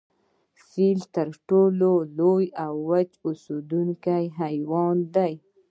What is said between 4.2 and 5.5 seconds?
حیوان دی